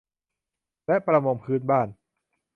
[0.87, 1.87] และประมงพื้นบ้าน